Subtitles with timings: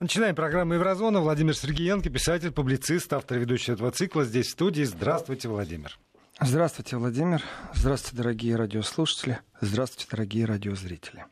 [0.00, 1.20] Начинаем программу «Еврозона».
[1.20, 4.24] Владимир Сергеенко, писатель, публицист, автор ведущий этого цикла.
[4.24, 4.84] Здесь в студии.
[4.84, 5.98] Здравствуйте, Владимир.
[6.40, 7.42] Здравствуйте, Владимир.
[7.74, 9.40] Здравствуйте, дорогие радиослушатели.
[9.60, 11.24] Здравствуйте, дорогие радиозрители.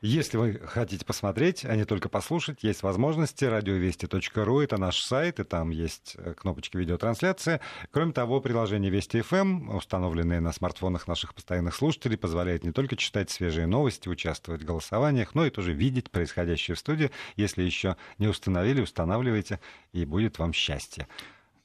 [0.00, 3.44] Если вы хотите посмотреть, а не только послушать, есть возможности.
[3.44, 7.58] Радиовести.ру— это наш сайт, и там есть э, кнопочки видеотрансляции.
[7.90, 12.94] Кроме того, приложение Вести ФМ, эм, установленное на смартфонах наших постоянных слушателей, позволяет не только
[12.94, 17.10] читать свежие новости, участвовать в голосованиях, но и тоже видеть происходящее в студии.
[17.34, 19.58] Если еще не установили, устанавливайте,
[19.92, 21.08] и будет вам счастье.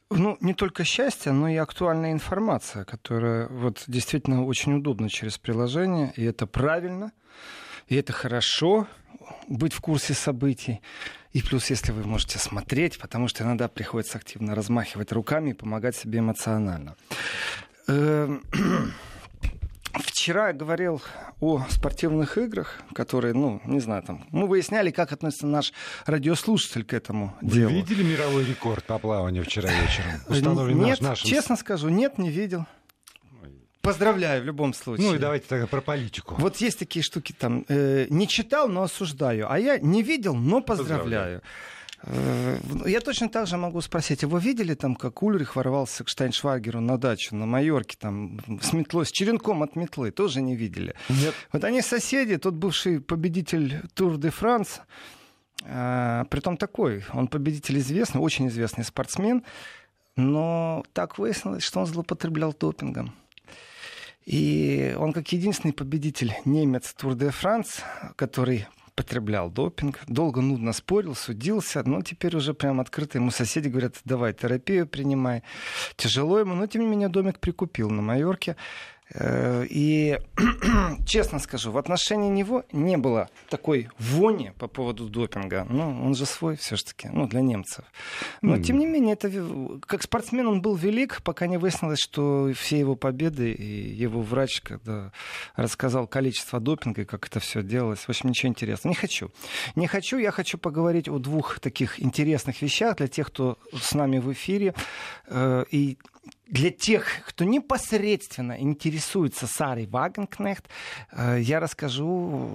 [0.10, 6.14] Ну, не только счастье, но и актуальная информация, которая вот действительно очень удобна через приложение,
[6.16, 7.12] и это правильно.
[7.88, 8.88] И это хорошо,
[9.48, 10.82] быть в курсе событий.
[11.32, 15.96] И плюс, если вы можете смотреть, потому что иногда приходится активно размахивать руками и помогать
[15.96, 16.96] себе эмоционально.
[17.88, 18.44] Эм,
[19.94, 21.02] вчера я говорил
[21.42, 25.74] о спортивных играх, которые, ну, не знаю, там, мы выясняли, как относится наш
[26.06, 27.72] радиослушатель к этому Вы делу.
[27.74, 30.12] видели мировой рекорд по плаванию вчера вечером?
[30.28, 31.28] Установленный Нет, нашим...
[31.28, 32.66] честно скажу, нет, не видел.
[33.84, 35.08] Поздравляю в любом случае.
[35.10, 36.36] Ну и давайте тогда про политику.
[36.38, 37.66] Вот есть такие штуки там.
[37.68, 39.52] Э, не читал, но осуждаю.
[39.52, 41.42] А я не видел, но поздравляю.
[42.04, 46.08] Э, Я точно так же могу спросить, а вы видели там, как Ульрих ворвался к
[46.08, 50.96] Штайншвагеру на дачу на Майорке, там, с метлой, с черенком от метлы, тоже не видели?
[51.10, 51.34] Нет.
[51.52, 54.80] Вот они соседи, тот бывший победитель Тур де Франс,
[55.66, 59.44] э, притом такой, он победитель известный, очень известный спортсмен,
[60.16, 63.14] но так выяснилось, что он злоупотреблял допингом.
[64.26, 67.82] И он как единственный победитель немец Тур де Франс,
[68.16, 73.96] который потреблял допинг, долго нудно спорил, судился, но теперь уже прям открыто ему соседи говорят,
[74.06, 75.44] давай терапию принимай.
[75.96, 78.56] Тяжело ему, но тем не менее домик прикупил на Майорке.
[79.14, 80.20] Э, И,
[81.06, 85.66] честно скажу, в отношении него не было такой вони по поводу допинга.
[85.70, 87.86] Ну, он же свой все-таки, ну, для немцев.
[88.42, 89.30] Но, тем не менее, это,
[89.88, 94.62] как спортсмен он был велик, пока не выяснилось, что все его победы и его врач,
[94.62, 95.12] когда
[95.56, 98.94] рассказал количество допинга и как это все делалось, в общем, ничего интересного.
[98.94, 99.32] Не хочу.
[99.76, 104.20] Не хочу, я хочу поговорить о двух таких интересных вещах для тех, кто с нами
[104.20, 104.74] в эфире.
[105.28, 105.98] Э, И
[106.48, 110.66] для тех, кто непосредственно интересуется Сарой Вагенкнехт,
[111.12, 112.50] э, я расскажу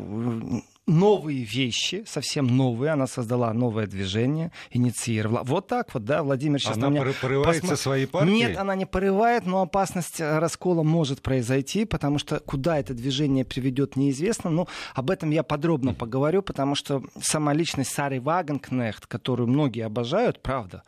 [0.56, 2.92] э, новые вещи, совсем новые.
[2.92, 5.42] Она создала новое движение, инициировала.
[5.42, 8.34] Вот так вот, да, Владимир сейчас Она на меня поры- порывается посма- своей партией?
[8.36, 13.44] Нет, она не порывает, но опасность э, раскола может произойти, потому что куда это движение
[13.44, 14.50] приведет, неизвестно.
[14.50, 20.42] Но об этом я подробно поговорю, потому что сама личность Сары Вагенкнехт, которую многие обожают,
[20.42, 20.82] правда,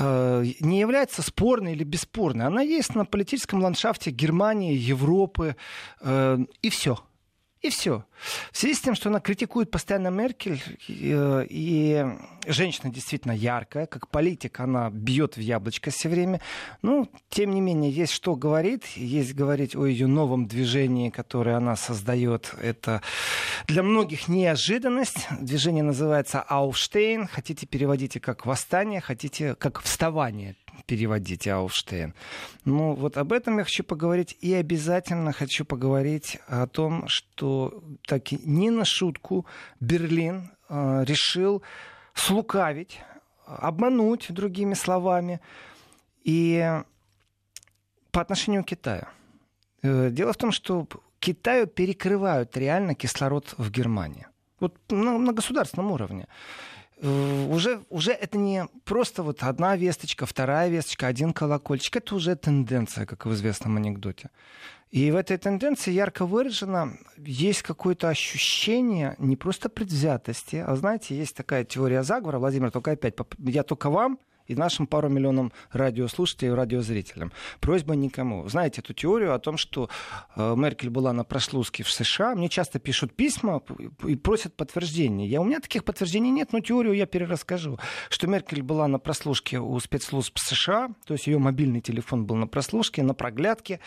[0.00, 2.46] не является спорной или бесспорной.
[2.46, 5.56] Она есть на политическом ландшафте Германии, Европы,
[6.00, 6.98] э, и все.
[7.60, 8.04] И все.
[8.50, 12.06] В связи с тем, что она критикует постоянно Меркель, э, и
[12.46, 16.40] женщина действительно яркая, как политик она бьет в яблочко все время,
[16.80, 21.76] ну, тем не менее, есть что говорить, есть говорить о ее новом движении, которое она
[21.76, 22.54] создает.
[22.62, 23.02] Это
[23.66, 25.28] для многих неожиданность.
[25.38, 27.26] Движение называется Ауштейн.
[27.26, 32.14] Хотите переводите как восстание, хотите как вставание переводите Ауштейн.
[32.64, 34.36] Ну, вот об этом я хочу поговорить.
[34.40, 39.46] И обязательно хочу поговорить о том, что так и не на шутку
[39.80, 41.62] Берлин э, решил
[42.14, 43.00] слукавить,
[43.46, 45.40] обмануть, другими словами,
[46.22, 46.82] и
[48.10, 49.06] по отношению к Китаю.
[49.82, 50.86] Э, Дело в том, что
[51.18, 54.26] Китаю перекрывают реально кислород в Германии.
[54.58, 56.26] Вот на, на государственном уровне.
[57.02, 61.96] Уже, уже это не просто вот одна весточка, вторая весточка, один колокольчик.
[61.96, 64.30] Это уже тенденция, как в известном анекдоте.
[64.90, 71.36] И в этой тенденции ярко выражено есть какое-то ощущение не просто предвзятости, а знаете, есть
[71.36, 76.54] такая теория заговора, Владимир, только опять, я только вам и нашим пару миллионам радиослушателей и
[76.54, 77.32] радиозрителям.
[77.60, 78.48] Просьба никому.
[78.48, 79.88] Знаете эту теорию о том, что
[80.36, 82.34] э, Меркель была на прослушке в США.
[82.34, 83.62] Мне часто пишут письма
[84.04, 85.26] и просят подтверждения.
[85.26, 87.78] Я, у меня таких подтверждений нет, но теорию я перерасскажу.
[88.08, 92.46] Что Меркель была на прослушке у спецслужб США, то есть ее мобильный телефон был на
[92.46, 93.80] прослушке, на проглядке.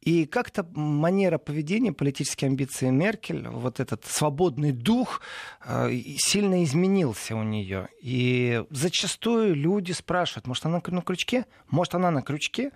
[0.00, 5.20] И как-то манера поведения, политические амбиции Меркель, вот этот свободный дух
[5.64, 7.88] э, сильно изменился у нее.
[8.00, 11.46] И зачастую люди спрашивают, может, она на крючке?
[11.68, 12.70] Может, она на крючке?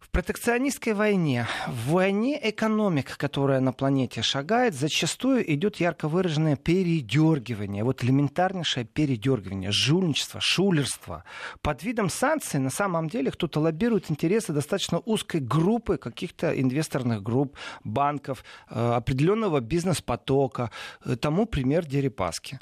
[0.00, 7.84] В протекционистской войне, в войне экономик, которая на планете шагает, зачастую идет ярко выраженное передергивание.
[7.84, 11.22] Вот элементарнейшее передергивание, жульничество, шулерство.
[11.60, 17.56] Под видом санкций на самом деле кто-то лоббирует интересы достаточно узкой группы каких-то инвесторных групп,
[17.84, 20.72] банков, э, определенного бизнес-потока.
[21.04, 22.58] Э, Тому пример Дерипаски.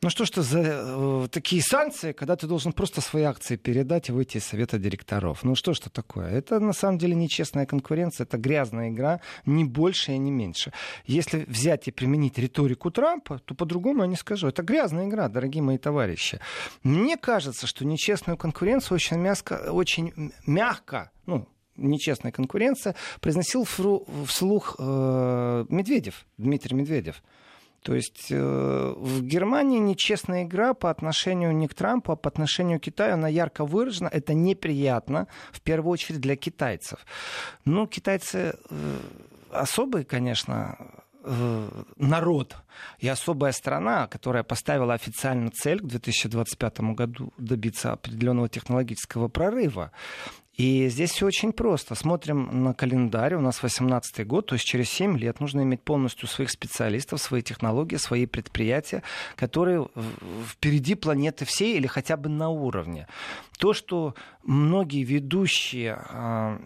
[0.00, 4.08] Ну что ж это за э, такие санкции, когда ты должен просто свои акции передать
[4.08, 5.42] и выйти из совета директоров?
[5.42, 6.30] Ну что ж это такое?
[6.30, 10.72] Это на самом деле нечестная конкуренция, это грязная игра, не больше и не меньше.
[11.04, 14.46] Если взять и применить риторику Трампа, то по-другому я не скажу.
[14.46, 16.38] Это грязная игра, дорогие мои товарищи.
[16.84, 25.64] Мне кажется, что нечестную конкуренцию очень мягко, очень мягко ну, нечестная конкуренция, произносил вслух э,
[25.68, 27.20] Медведев, Дмитрий Медведев.
[27.88, 32.80] То есть э, в Германии нечестная игра по отношению не к Трампу, а по отношению
[32.80, 34.08] к Китаю, она ярко выражена.
[34.08, 36.98] Это неприятно, в первую очередь, для китайцев.
[37.64, 38.96] Ну, китайцы э,
[39.52, 40.76] особый, конечно,
[41.24, 42.56] э, народ
[42.98, 49.92] и особая страна, которая поставила официально цель к 2025 году добиться определенного технологического прорыва.
[50.58, 51.94] И здесь все очень просто.
[51.94, 56.26] Смотрим на календарь, у нас 18 год, то есть через 7 лет нужно иметь полностью
[56.26, 59.04] своих специалистов, свои технологии, свои предприятия,
[59.36, 59.88] которые
[60.48, 63.06] впереди планеты всей или хотя бы на уровне.
[63.58, 66.58] То, что многие ведущие а,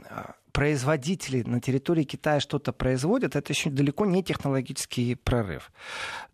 [0.52, 5.72] производители на территории Китая что-то производят, это еще далеко не технологический прорыв.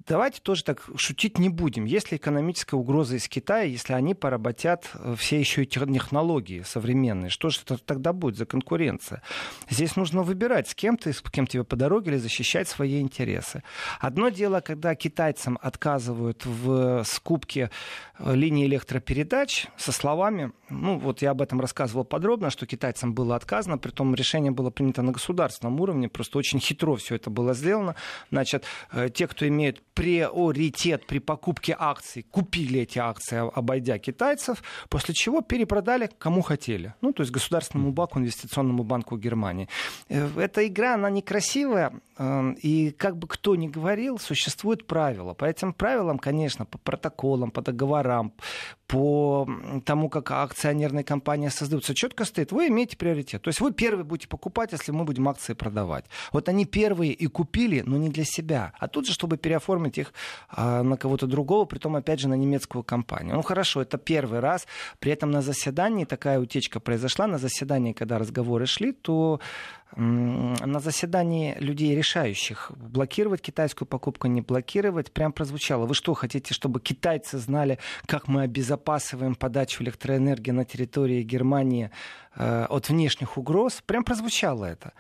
[0.06, 1.84] Давайте тоже так шутить не будем.
[1.84, 7.50] Если экономическая угроза из Китая, если они поработят э, все еще и технологии современные, что
[7.50, 9.22] же это тогда будет за конкуренция?
[9.68, 13.62] Здесь нужно выбирать, с кем ты, с кем тебе по дороге, или защищать свои интересы.
[14.00, 17.70] Одно дело, когда китайцам отказывают в скупке
[18.18, 23.36] э, линии электропередач со словами, ну вот я об этом рассказывал подробно, что китайцам было
[23.36, 27.30] отказано, при том причем решение было принято на государственном уровне, просто очень хитро все это
[27.30, 27.94] было сделано.
[28.30, 35.14] Значит, э, те, кто имеет приоритет при покупке акций, купили эти акции, обойдя китайцев, после
[35.14, 36.94] чего перепродали кому хотели.
[37.02, 39.68] Ну, то есть Государственному банку, Инвестиционному банку Германии.
[40.08, 45.34] Э, эта игра, она некрасивая, э, и как бы кто ни говорил, существуют правила.
[45.34, 48.32] По этим правилам, конечно, по протоколам, по договорам,
[48.88, 49.46] по
[49.84, 53.42] тому, как акционерные компании создаются, четко стоит, вы имеете приоритет.
[53.42, 56.06] То есть вы первые будете покупать, если мы будем акции продавать.
[56.32, 58.72] Вот они первые и купили, но не для себя.
[58.78, 60.14] А тут же, чтобы переоформить их
[60.48, 63.34] а, на кого-то другого, притом, опять же, на немецкую компанию.
[63.36, 64.66] Ну хорошо, это первый раз.
[65.00, 67.26] При этом на заседании такая утечка произошла.
[67.26, 69.38] На заседании, когда разговоры шли, то
[69.96, 75.86] на заседании людей решающих, блокировать китайскую покупку, не блокировать, прям прозвучало.
[75.86, 81.90] Вы что, хотите, чтобы китайцы знали, как мы обезопасиваем подачу электроэнергии на территории Германии
[82.36, 83.82] э, от внешних угроз?
[83.86, 84.92] Прям прозвучало это.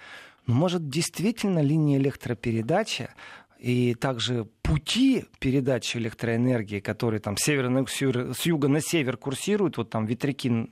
[0.46, 3.10] Может, действительно линия электропередачи
[3.58, 9.78] и также пути передачи электроэнергии, которые там с, севера на, с юга на север курсируют,
[9.78, 10.68] вот там ветряки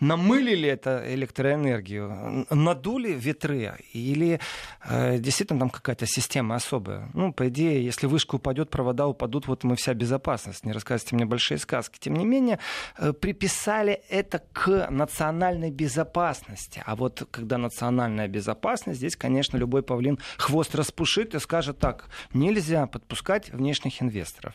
[0.00, 4.40] намылили это электроэнергию, надули ветры, или
[4.84, 7.08] э, действительно там какая-то система особая.
[7.14, 10.64] Ну, по идее, если вышка упадет, провода упадут, вот мы вся безопасность.
[10.64, 11.98] Не рассказывайте мне большие сказки.
[12.00, 12.58] Тем не менее,
[12.98, 16.82] э, приписали это к национальной безопасности.
[16.84, 22.86] А вот когда национальная безопасность, здесь, конечно, любой павлин хвост распушит и скажет так, нельзя
[22.86, 24.54] подпускать внешних инвесторов.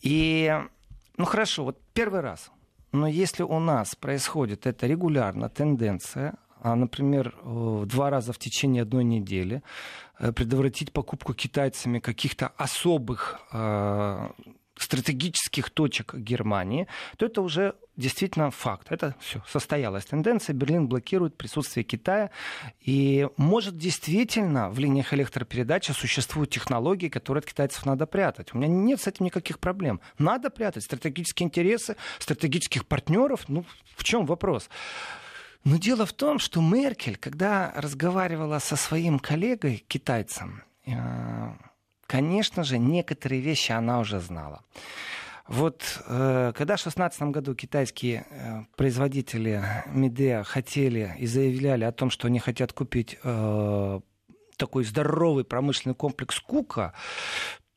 [0.00, 0.54] И,
[1.16, 2.50] ну хорошо, вот первый раз.
[2.92, 9.04] Но если у нас происходит это регулярно, тенденция, а, например, два раза в течение одной
[9.04, 9.62] недели,
[10.18, 14.32] э, предотвратить покупку китайцами каких-то особых а,
[14.82, 16.86] стратегических точек Германии,
[17.16, 18.86] то это уже действительно факт.
[18.90, 20.54] Это все состоялась тенденция.
[20.54, 22.30] Берлин блокирует присутствие Китая.
[22.80, 28.54] И может действительно в линиях электропередачи существуют технологии, которые от китайцев надо прятать.
[28.54, 30.00] У меня нет с этим никаких проблем.
[30.18, 33.44] Надо прятать стратегические интересы, стратегических партнеров.
[33.48, 33.64] Ну,
[33.96, 34.70] в чем вопрос?
[35.64, 41.52] Но дело в том, что Меркель, когда разговаривала со своим коллегой, китайцем, э,
[42.10, 44.64] конечно же, некоторые вещи она уже знала.
[45.46, 52.10] Вот э, когда в 2016 году китайские э, производители Медеа хотели и заявляли о том,
[52.10, 54.00] что они хотят купить э,
[54.56, 56.94] такой здоровый промышленный комплекс Кука,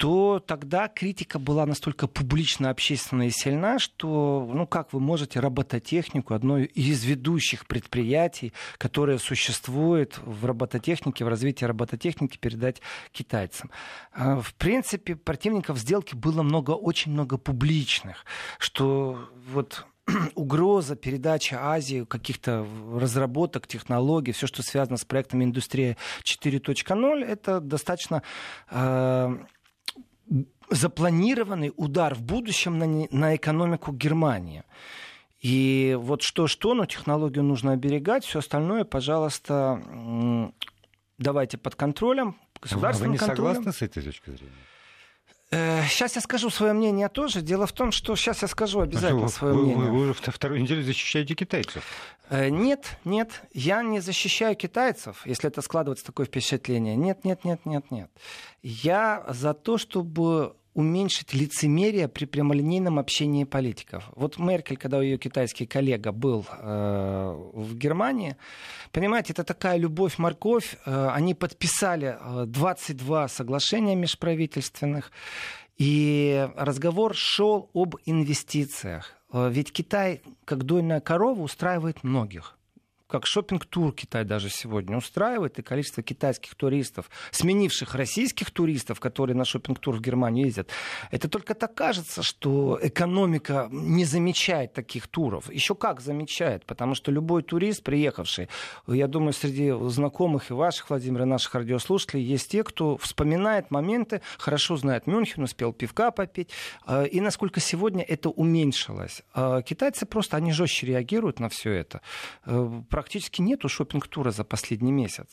[0.04, 6.34] то тогда критика была настолько публично общественная и сильна, что, ну, как вы можете робототехнику,
[6.34, 12.82] одно из ведущих предприятий, которое существует в робототехнике, в развитии робототехники, передать
[13.14, 13.72] китайцам.
[14.12, 18.26] А, в принципе, противников сделки было много, очень много публичных,
[18.58, 19.86] что вот
[20.36, 25.96] угроза передачи Азии каких-то разработок, технологий, все, что связано с проектами индустрии
[26.26, 28.22] 4.0, это достаточно
[28.70, 29.38] э,
[30.70, 34.64] запланированный удар в будущем на, на экономику Германии.
[35.42, 39.82] И вот что-что, но технологию нужно оберегать, все остальное, пожалуйста,
[41.18, 43.56] давайте под контролем, государственным Вы не контролем.
[43.56, 44.54] согласны с этой точки зрения?
[45.90, 47.42] Сейчас я скажу свое мнение тоже.
[47.42, 49.86] Дело в том, что сейчас я скажу обязательно свое вы, мнение.
[49.86, 51.84] Вы, вы уже вторую неделю защищаете китайцев.
[52.32, 56.96] Нет, нет, я не защищаю китайцев, если это складывается такое впечатление.
[56.96, 58.10] Нет, нет, нет, нет, нет.
[58.62, 64.10] Я за то, чтобы уменьшить лицемерие при прямолинейном общении политиков.
[64.16, 68.36] Вот Меркель, когда ее китайский коллега был э, в Германии,
[68.92, 70.78] понимаете, это такая любовь-морковь.
[70.86, 75.12] Э, они подписали 22 соглашения межправительственных,
[75.78, 79.14] и разговор шел об инвестициях.
[79.32, 82.56] Ведь Китай, как дойная корова, устраивает многих
[83.14, 89.46] как шопинг-тур Китай даже сегодня устраивает, и количество китайских туристов, сменивших российских туристов, которые на
[89.46, 90.72] шопинг-тур в Германию ездят,
[91.12, 95.54] это только так кажется, что экономика не замечает таких туров.
[95.54, 98.50] Еще как замечает, потому что любой турист, приехавший,
[98.88, 104.22] я думаю, среди знакомых и ваших, Владимир, и наших радиослушателей, есть те, кто вспоминает моменты,
[104.40, 106.50] хорошо знает Мюнхен, успел пивка попить,
[106.88, 109.22] э, и насколько сегодня это уменьшилось.
[109.36, 112.02] Э, китайцы просто, они жестче реагируют на все это
[112.46, 115.28] э, практически нету шопинг-тура за последний месяц.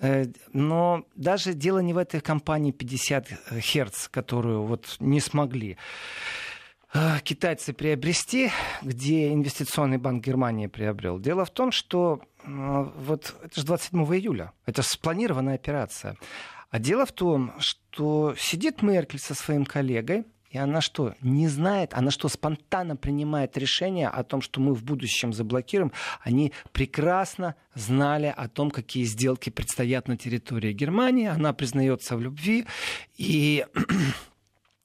[0.00, 5.76] Э, но даже дело не в этой компании 50 Гц, которую вот не смогли
[6.94, 8.50] э, китайцы приобрести,
[8.80, 11.18] где инвестиционный банк Германии приобрел.
[11.18, 16.16] Дело в том, что э, вот это же 27 июля, это спланированная операция.
[16.70, 21.94] А дело в том, что сидит Меркель со своим коллегой, и она что, не знает,
[21.94, 25.92] она что, спонтанно принимает решение о том, что мы в будущем заблокируем.
[26.20, 31.26] Они прекрасно знали о том, какие сделки предстоят на территории Германии.
[31.26, 32.66] Она признается в любви.
[33.16, 33.64] И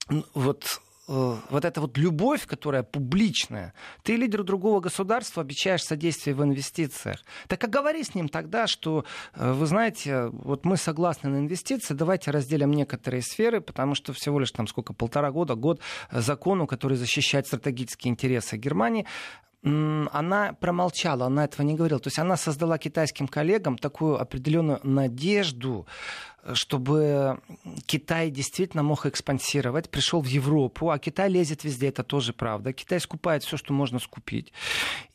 [0.33, 3.73] вот вот эта вот любовь, которая публичная,
[4.03, 7.23] ты лидеру другого государства обещаешь содействие в инвестициях.
[7.47, 11.93] Так а говори с ним тогда, что, э, вы знаете, вот мы согласны на инвестиции,
[11.93, 15.79] давайте разделим некоторые сферы, потому что всего лишь там сколько, полтора года, год
[16.11, 19.05] закону, который защищает стратегические интересы Германии,
[19.63, 21.99] она промолчала, она этого не говорила.
[21.99, 25.87] То есть она создала китайским коллегам такую определенную надежду,
[26.53, 27.39] чтобы
[27.85, 32.73] Китай действительно мог экспансировать, пришел в Европу, а Китай лезет везде, это тоже правда.
[32.73, 34.53] Китай скупает все, что можно скупить.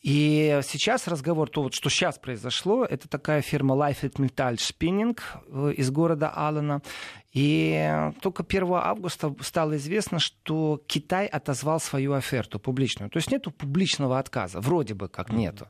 [0.03, 5.75] И сейчас разговор, то вот, что сейчас произошло, это такая фирма Life Metall Spinning э,
[5.77, 6.83] из города Аллена.
[7.33, 13.11] И только 1 августа стало известно, что Китай отозвал свою оферту публичную.
[13.11, 15.69] То есть нету публичного отказа, вроде бы как нету.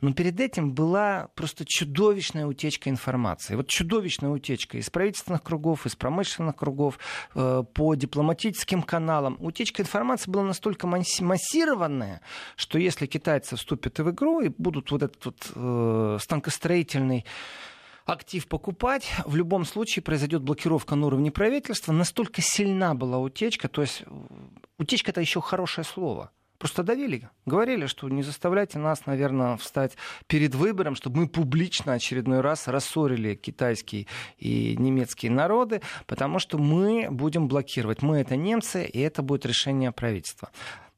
[0.00, 3.56] Но перед этим была просто чудовищная утечка информации.
[3.56, 6.98] Вот чудовищная утечка из правительственных кругов, из промышленных кругов,
[7.34, 9.36] э, по дипломатическим каналам.
[9.40, 12.22] Утечка информации была настолько массированная,
[12.56, 17.26] что если китайцы вступят в игру и будут вот этот вот э, станкостроительный
[18.04, 21.92] актив покупать, в любом случае произойдет блокировка на уровне правительства.
[21.92, 24.04] Настолько сильна была утечка, то есть
[24.78, 26.30] утечка это еще хорошее слово.
[26.62, 29.96] Просто давили, говорили, что не заставляйте нас, наверное, встать
[30.28, 34.06] перед выбором, чтобы мы публично очередной раз рассорили китайские
[34.38, 38.02] и немецкие народы, потому что мы будем блокировать.
[38.02, 40.50] Мы это немцы, и это будет решение правительства.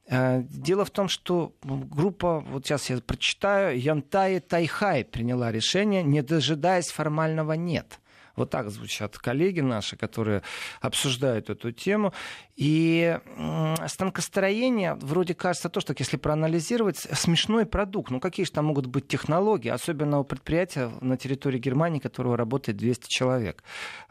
[0.07, 6.23] Э, дело в том, что группа, вот сейчас я прочитаю, Янтай Тайхай приняла решение, не
[6.23, 8.01] дожидаясь формального «нет».
[8.37, 10.43] Вот так звучат коллеги наши, которые
[10.81, 12.13] обсуждают эту тему.
[12.57, 13.19] И
[13.87, 18.11] станкостроение, вроде кажется, то, что если проанализировать, смешной продукт.
[18.11, 22.77] Ну какие же там могут быть технологии, особенно у предприятия на территории Германии, которого работает
[22.77, 23.63] 200 человек.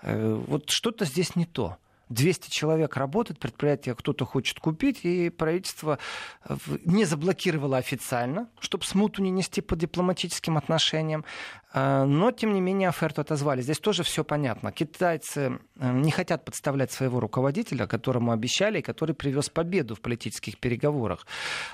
[0.02, 1.78] Э, вот что-то здесь не то.
[2.14, 6.00] 200 человек работает, предприятие кто-то хочет купить, и правительство
[6.46, 6.56] э,
[6.86, 11.26] не заблокировало официально, чтобы смуту не нести по дипломатическим отношениям.
[11.76, 13.62] А, но, тем не менее, оферту отозвали.
[13.62, 14.72] Здесь тоже все понятно.
[14.72, 20.60] Китайцы э, не хотят подставлять своего руководителя, которому обещали, и который привез победу в политических
[20.60, 21.26] переговорах.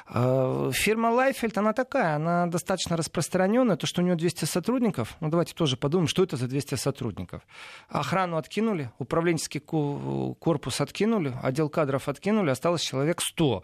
[0.07, 3.75] А, фирма Лайфельд, она такая, она достаточно распространенная.
[3.75, 7.41] То, что у нее 200 сотрудников, ну давайте тоже подумаем, что это за 200 сотрудников.
[7.89, 13.63] Охрану откинули, управленческий корпус откинули, отдел кадров откинули, осталось человек 100.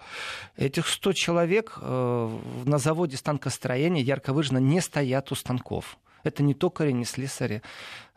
[0.57, 5.97] Этих 100 человек э, на заводе станкостроения ярко выраженно не стоят у станков.
[6.25, 7.61] Это не токари, не слесари.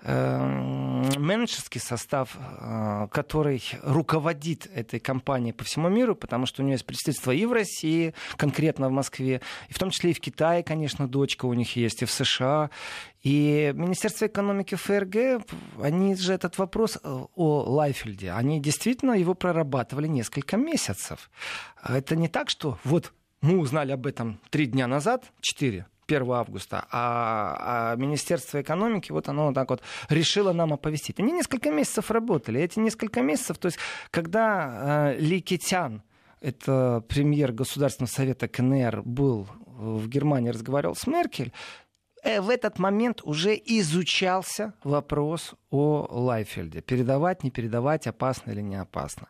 [0.01, 6.75] Эм, менеджерский состав, э, который руководит этой компанией по всему миру, потому что у нее
[6.75, 10.63] есть представительство и в России, конкретно в Москве, и в том числе и в Китае,
[10.63, 12.71] конечно, дочка у них есть, и в США.
[13.23, 15.45] И Министерство экономики ФРГ,
[15.83, 21.29] они же этот вопрос э, о Лайфельде, они действительно его прорабатывали несколько месяцев.
[21.85, 23.13] Это не так, что вот
[23.43, 29.29] мы узнали об этом три дня назад, четыре, 1 августа, а, а Министерство экономики, вот
[29.29, 31.21] оно вот так вот решило нам оповестить.
[31.21, 32.61] Они несколько месяцев работали.
[32.61, 33.79] Эти несколько месяцев, то есть,
[34.11, 36.03] когда э, Ли Кетян,
[36.41, 41.53] это премьер Государственного совета КНР, был в Германии, разговаривал с Меркель,
[42.23, 46.81] э, в этот момент уже изучался вопрос о Лайфельде.
[46.81, 49.29] Передавать, не передавать, опасно или не опасно.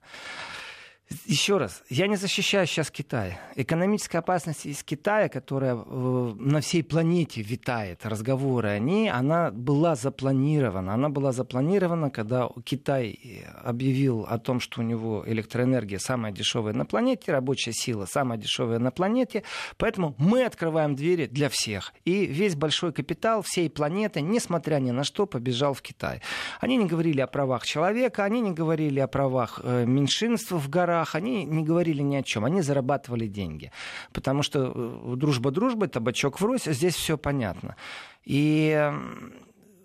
[1.25, 3.39] Еще раз, я не защищаю сейчас Китай.
[3.57, 9.95] Экономическая опасность из Китая, которая э, на всей планете витает, разговоры о ней, она была
[9.95, 10.93] запланирована.
[10.93, 13.19] Она была запланирована, когда Китай
[13.65, 18.79] объявил о том, что у него электроэнергия самая дешевая на планете, рабочая сила самая дешевая
[18.79, 19.45] на планете.
[19.79, 21.95] Поэтому мы открываем двери для всех.
[22.05, 26.21] И весь большой капитал всей планеты, несмотря ни на что, побежал в Китай.
[26.61, 30.98] Они не говорили о правах человека, они не говорили о правах э, меньшинств в горах,
[30.99, 33.71] горах, они не говорили ни о чем, они зарабатывали деньги.
[34.13, 37.77] Потому что э, дружба дружбы, табачок врозь, здесь все понятно.
[38.25, 38.93] И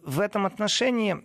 [0.05, 1.17] в этом отношении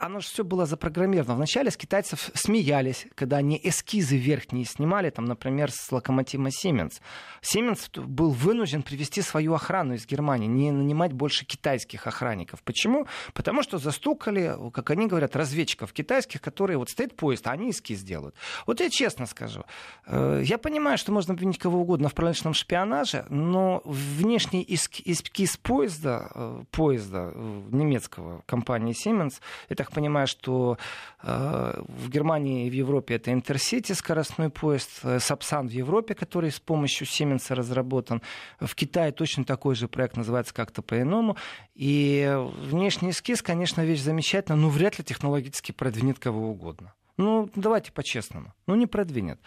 [0.00, 1.36] оно же все было запрограммировано.
[1.36, 7.00] Вначале с китайцев смеялись, когда они эскизы верхние снимали, там, например, с локомотива Siemens.
[7.42, 12.62] Siemens был вынужден привести свою охрану из Германии, не нанимать больше китайских охранников.
[12.62, 13.06] Почему?
[13.34, 18.02] Потому что застукали, как они говорят, разведчиков китайских, которые вот стоит поезд, а они эскиз
[18.02, 18.34] делают.
[18.66, 19.64] Вот я честно скажу,
[20.06, 26.30] э, я понимаю, что можно обвинить кого угодно в промышленном шпионаже, но внешний эскиз поезда,
[26.34, 30.78] э, поезда э, немецкого компании Siemens, это так понимаю, что
[31.22, 36.50] э, в Германии и в Европе это Интерсити, скоростной поезд, э, Сапсан в Европе, который
[36.50, 38.22] с помощью Сименса разработан.
[38.60, 41.36] В Китае точно такой же проект называется как-то по-иному.
[41.74, 42.32] И
[42.70, 46.94] внешний эскиз, конечно, вещь замечательная, но вряд ли технологически продвинет кого угодно.
[47.16, 48.54] Ну, давайте по-честному.
[48.66, 49.40] Ну, не продвинет.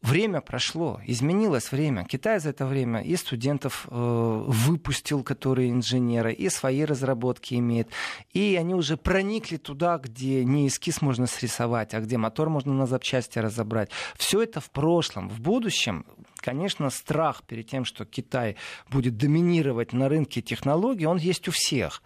[0.00, 2.04] Время прошло, изменилось время.
[2.04, 7.88] Китай за это время и студентов э, выпустил, которые инженеры, и свои разработки имеет.
[8.32, 12.86] И они уже проникли туда, где не эскиз можно срисовать, а где мотор можно на
[12.86, 13.90] запчасти разобрать.
[14.16, 15.28] Все это в прошлом.
[15.28, 18.54] В будущем, конечно, страх перед тем, что Китай
[18.88, 22.04] будет доминировать на рынке технологий, он есть у всех.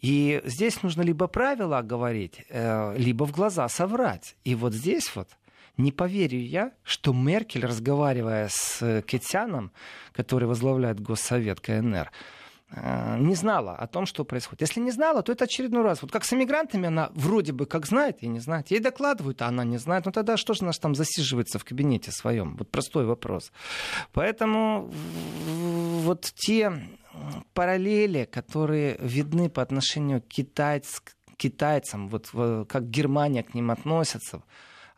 [0.00, 4.36] И здесь нужно либо правила говорить, э, либо в глаза соврать.
[4.44, 5.30] И вот здесь вот
[5.76, 9.72] не поверю я, что Меркель, разговаривая с Кетяном,
[10.12, 12.12] который возглавляет Госсовет КНР,
[12.70, 14.60] э, не знала о том, что происходит.
[14.62, 16.02] Если не знала, то это очередной раз.
[16.02, 18.70] Вот как с эмигрантами она вроде бы как знает и не знает.
[18.70, 20.06] Ей докладывают, а она не знает.
[20.06, 22.56] Ну тогда что же она там засиживается в кабинете своем?
[22.56, 23.50] Вот простой вопрос.
[24.12, 24.90] Поэтому
[26.04, 26.72] вот те
[27.52, 31.02] параллели, которые видны по отношению к китайц,
[31.36, 32.30] китайцам, вот
[32.68, 34.42] как Германия к ним относится,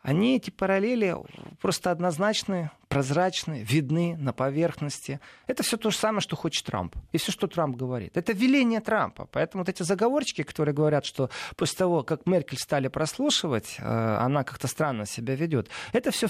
[0.01, 1.15] они, эти параллели,
[1.61, 5.19] просто однозначны, прозрачны, видны на поверхности.
[5.47, 6.95] Это все то же самое, что хочет Трамп.
[7.11, 8.15] И все, что Трамп говорит.
[8.15, 9.27] Это веление Трампа.
[9.31, 14.43] Поэтому вот эти заговорчики, которые говорят, что после того, как Меркель стали прослушивать, э, она
[14.43, 16.27] как-то странно себя ведет, это все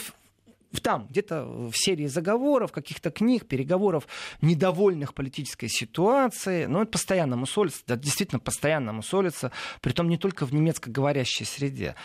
[0.82, 4.08] там, где-то в серии заговоров, каких-то книг, переговоров,
[4.42, 6.68] недовольных политической ситуацией.
[6.68, 9.52] Но это постоянно мусолится, да, действительно постоянно мусолится,
[9.82, 11.96] притом не только в немецкоговорящей среде.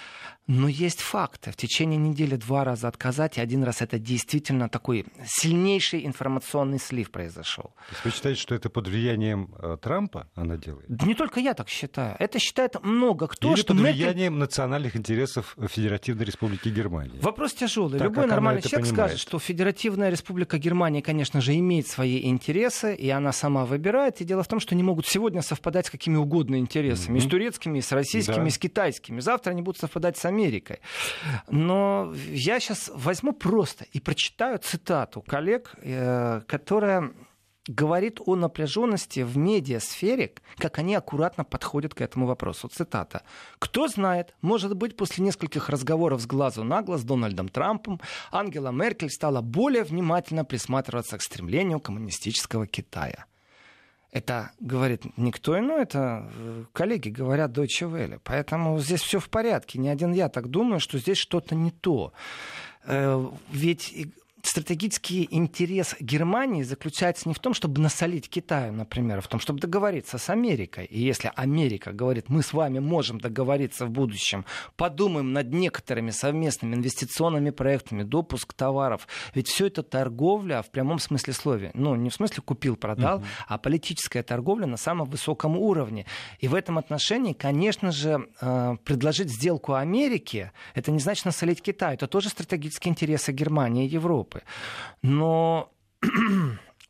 [0.48, 1.52] Но есть факты.
[1.52, 7.12] В течение недели два раза отказать, и один раз это действительно такой сильнейший информационный слив
[7.12, 7.74] произошел.
[7.88, 10.88] То есть вы считаете, что это под влиянием э, Трампа она делает?
[10.88, 12.16] Не только я так считаю.
[12.18, 13.52] Это считает много кто.
[13.52, 17.20] Или что под влиянием национальных интересов Федеративной Республики Германии?
[17.20, 17.98] Вопрос тяжелый.
[17.98, 19.10] Так, Любой нормальный человек понимает.
[19.12, 24.20] скажет, что Федеративная Республика Германия, конечно же, имеет свои интересы, и она сама выбирает.
[24.20, 27.16] И дело в том, что не могут сегодня совпадать с какими угодно интересами.
[27.16, 27.22] Mm-hmm.
[27.22, 28.46] И с турецкими, и с российскими, да.
[28.48, 29.20] и с китайскими.
[29.20, 30.80] Завтра они будут совпадать с Америкой.
[31.50, 37.12] Но я сейчас возьму просто и прочитаю цитату коллег, э, которая
[37.68, 42.68] говорит о напряженности в медиасфере, как они аккуратно подходят к этому вопросу.
[42.68, 43.22] Цитата.
[43.58, 48.70] «Кто знает, может быть, после нескольких разговоров с глазу на глаз с Дональдом Трампом Ангела
[48.70, 53.26] Меркель стала более внимательно присматриваться к стремлению коммунистического Китая».
[54.12, 58.20] Это говорит никто иной, это э, коллеги говорят Deutsche Welle.
[58.22, 59.78] Поэтому здесь все в порядке.
[59.78, 62.12] Не один я так думаю, что здесь что-то не то.
[62.84, 64.08] Э, ведь
[64.48, 69.60] стратегический интерес Германии заключается не в том, чтобы насолить Китаю, например, а в том, чтобы
[69.60, 70.84] договориться с Америкой.
[70.86, 74.44] И если Америка говорит, мы с вами можем договориться в будущем,
[74.76, 81.32] подумаем над некоторыми совместными инвестиционными проектами, допуск товаров, ведь все это торговля в прямом смысле
[81.32, 81.70] слова.
[81.74, 83.26] Ну, не в смысле купил-продал, uh-huh.
[83.46, 86.06] а политическая торговля на самом высоком уровне.
[86.38, 91.94] И в этом отношении, конечно же, э, предложить сделку Америке, это не значит насолить Китаю.
[91.94, 94.31] Это тоже стратегические интересы Германии и Европы.
[95.02, 95.72] Но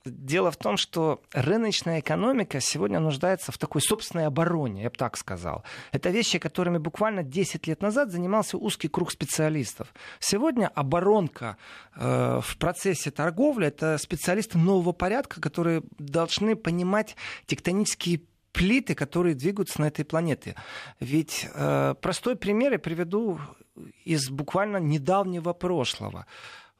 [0.04, 5.16] Дело в том, что рыночная экономика сегодня нуждается в такой собственной обороне, я бы так
[5.16, 5.62] сказал.
[5.92, 9.94] Это вещи, которыми буквально 10 лет назад занимался узкий круг специалистов.
[10.18, 11.56] Сегодня оборонка
[11.94, 17.14] э, в процессе торговли— это специалисты нового порядка, которые должны понимать
[17.46, 20.56] тектонические плиты, которые двигаются на этой планете.
[20.98, 23.38] Ведь э, простой пример я приведу
[24.04, 26.26] из буквально недавнего прошлого.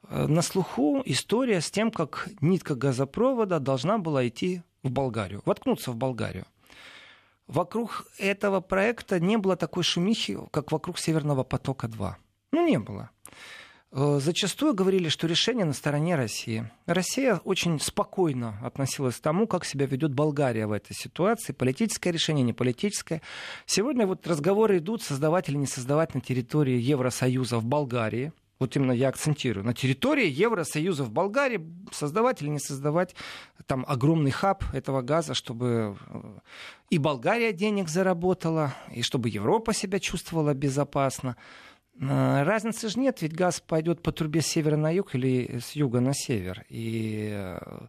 [0.09, 5.91] Э, на слуху история с тем, как нитка газопровода должна была идти в Болгарию, воткнуться
[5.91, 6.45] в Болгарию.
[7.47, 12.13] Вокруг этого проекта не было такой шумихи, как вокруг Северного потока-2.
[12.51, 13.09] Ну, не было.
[13.91, 16.69] Э, зачастую говорили, что решение на стороне России.
[16.85, 21.53] Россия очень спокойно относилась к тому, как себя ведет Болгария в этой ситуации.
[21.53, 23.21] Политическое решение, не политическое.
[23.65, 28.31] Сегодня вот разговоры идут, создавать или не создавать на территории Евросоюза в Болгарии.
[28.63, 29.65] Вот именно я акцентирую.
[29.65, 31.59] На территории Евросоюза в Болгарии
[31.91, 33.13] создавать или не создавать
[33.65, 36.39] там огромный хаб этого газа, чтобы э,
[36.89, 41.35] и Болгария денег заработала, и чтобы Европа себя чувствовала безопасно.
[41.99, 45.73] Э, разницы же нет, ведь газ пойдет по трубе с севера на юг или с
[45.73, 46.63] юга на север.
[46.69, 47.87] И э,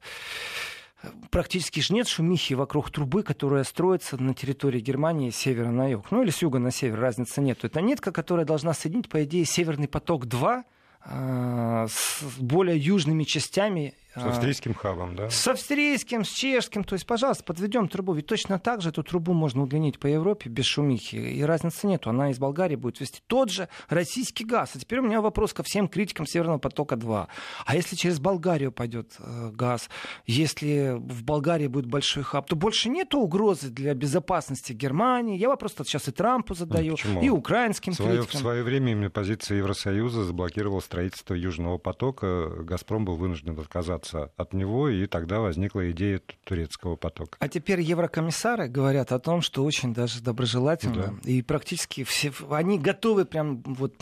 [1.31, 6.11] практически же нет шумихи вокруг трубы, которая строится на территории Германии с севера на юг.
[6.11, 7.65] Ну или с юга на север, разницы нет.
[7.65, 10.63] Это нитка, которая должна соединить, по идее, Северный поток-2
[11.07, 15.29] э, с более южными частями с а, австрийским хабом, да?
[15.29, 16.85] С австрийским, с чешским.
[16.85, 18.13] То есть, пожалуйста, подведем трубу.
[18.13, 21.17] Ведь точно так же эту трубу можно удлинить по Европе без шумихи.
[21.17, 22.11] И разницы нету.
[22.11, 24.73] Она из Болгарии будет вести тот же российский газ.
[24.75, 27.27] А теперь у меня вопрос ко всем критикам Северного потока-2.
[27.67, 29.91] А если через Болгарию пойдет э, газ,
[30.27, 35.37] если в Болгарии будет большой хаб, то больше нет угрозы для безопасности Германии.
[35.37, 37.21] Я вопрос сейчас и Трампу задаю, Почему?
[37.21, 38.39] и украинским свое, критикам.
[38.39, 42.51] В свое время именно позиция Евросоюза заблокировала строительство Южного потока.
[42.61, 47.39] «Газпром» был вынужден отказаться отказаться от него, и тогда возникла идея турецкого потока.
[47.41, 51.31] А теперь еврокомиссары говорят о том, что очень даже доброжелательно, да.
[51.31, 53.95] и практически все, они готовы прям вот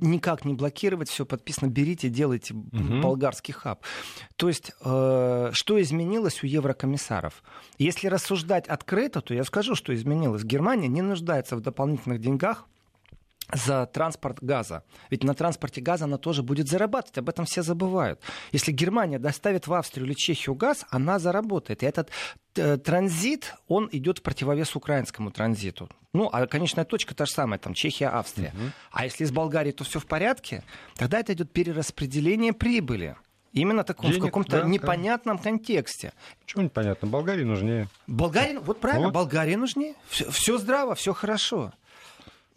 [0.00, 3.00] никак не блокировать, все подписано, берите, делайте угу.
[3.02, 3.82] болгарский хаб.
[4.36, 7.42] То есть, э, что изменилось у еврокомиссаров?
[7.78, 10.44] Если рассуждать открыто, то я скажу, что изменилось.
[10.44, 12.66] Германия не нуждается в дополнительных деньгах,
[13.52, 14.84] за транспорт газа.
[15.10, 17.18] Ведь на транспорте газа она тоже будет зарабатывать.
[17.18, 18.20] Об этом все забывают.
[18.52, 21.82] Если Германия доставит в Австрию или Чехию газ, она заработает.
[21.82, 22.10] И этот
[22.56, 25.88] э, транзит, он идет в противовес украинскому транзиту.
[26.12, 28.52] Ну, а конечная точка та же самая, там Чехия, Австрия.
[28.54, 28.70] Угу.
[28.92, 30.64] А если из Болгарии, то все в порядке,
[30.96, 33.16] тогда это идет перераспределение прибыли.
[33.52, 35.42] Именно таком, Денег, в каком-то да, непонятном да.
[35.42, 36.12] контексте.
[36.46, 37.08] Чего непонятно?
[37.08, 37.88] Болгарии нужнее.
[38.06, 39.14] Болгарии, вот правильно, вот.
[39.14, 39.94] Болгарии нужнее.
[40.08, 41.72] Все, все здраво, все хорошо.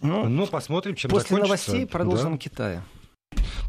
[0.03, 1.71] Ну, ну посмотрим, чем После закончится.
[1.71, 2.37] новостей продолжим да.
[2.37, 2.83] Китае.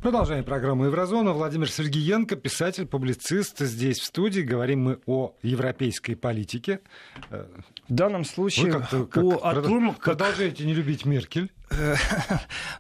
[0.03, 1.33] Продолжаем программу Еврозона.
[1.33, 4.43] Владимир Сергеенко, писатель, публицист, здесь в студии.
[4.43, 6.81] Говорим мы о европейской политике.
[7.31, 7.47] В
[7.89, 11.51] данном случае Вы как, о, о том, продолжаете не любить Меркель.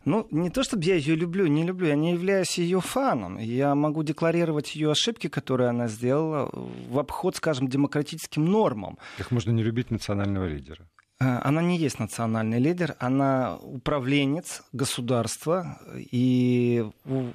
[0.04, 3.38] Ну, не то чтобы я ее люблю, не люблю, я не являюсь ее фаном.
[3.38, 8.98] Я могу декларировать ее ошибки, которые она сделала, в обход, скажем, демократическим нормам.
[9.16, 10.86] Как можно не любить национального лидера?
[11.20, 16.84] Э, она не есть национальный лидер, она управленец государства, и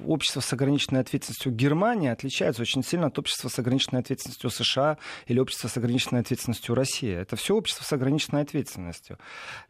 [0.06, 5.38] общество с ограниченной ответственностью Германии отличается очень сильно от общества с ограниченной ответственностью США или
[5.38, 7.12] общества с ограниченной ответственностью России.
[7.12, 9.18] Это все общество с ограниченной ответственностью.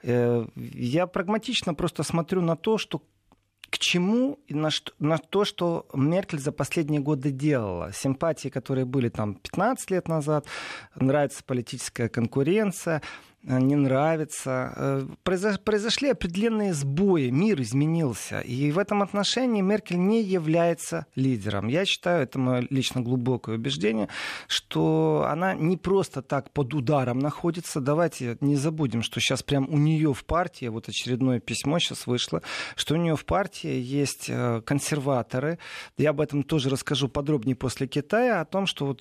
[0.03, 3.03] Э, я прагматично просто смотрю на то, что
[3.71, 7.93] к чему и на, что, на то, что Меркель за последние годы делала.
[7.93, 10.47] Симпатии, которые были там 15 лет назад,
[10.97, 13.01] нравится политическая конкуренция–
[13.43, 14.73] не нравится.
[14.77, 18.41] Э, произошли определенные сбои, мир изменился.
[18.41, 21.69] И в этом отношении Меркель не является лидером.
[21.69, 24.09] Я считаю, это мое лично глубокое убеждение,
[24.47, 27.81] что она не просто так под ударом находится.
[27.81, 32.43] Давайте не забудем, что сейчас прям у нее в партии, вот очередное письмо сейчас вышло,
[32.77, 35.59] что у нее в партии есть э, консерваторы.
[35.97, 39.01] Я об этом тоже расскажу подробнее после Китая, о том, что вот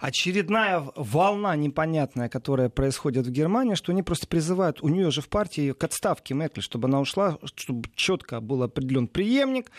[0.00, 5.22] очередная волна непонятная, которая происходит приходят в Германию, что они просто призывают, у нее же
[5.22, 9.70] в партии к отставке Меркель, чтобы она ушла, чтобы четко был определен преемник,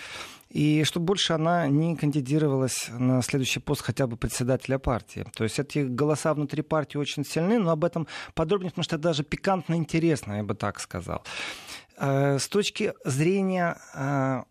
[0.49, 5.27] и чтобы больше она не кандидировалась на следующий пост хотя бы председателя партии.
[5.35, 9.03] То есть эти голоса внутри партии очень сильны, но об этом подробнее, потому что это
[9.03, 11.21] даже пикантно интересно, я бы так сказал.
[11.97, 14.43] Э, с точки зрения э,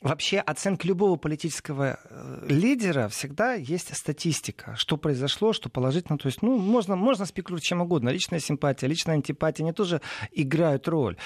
[0.00, 4.74] вообще оценка любого политического э, лидера всегда есть статистика.
[4.76, 6.18] Что произошло, что положительно.
[6.18, 8.10] То есть, ну, можно, можно спекулировать чем угодно.
[8.10, 10.00] Личная симпатия, личная антипатия, они тоже
[10.32, 11.16] играют роль.